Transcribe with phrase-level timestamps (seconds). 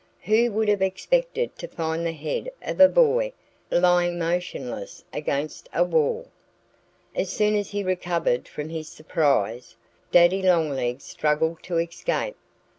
[0.23, 3.33] Who would have expected to find the head of a boy
[3.69, 6.27] lying motionless against a wall?
[7.15, 9.75] As soon as he recovered from his surprise,
[10.11, 12.35] Daddy Longlegs struggled to escape.